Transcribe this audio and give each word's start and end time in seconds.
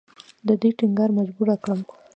د 0.47 0.49
دوی 0.61 0.71
ټینګار 0.79 1.09
مجبوره 1.17 1.55
کړم. 1.63 1.79